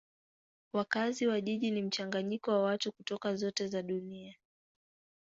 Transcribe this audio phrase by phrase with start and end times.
[0.73, 4.35] Wakazi wa jiji ni mchanganyiko wa watu kutoka zote za dunia.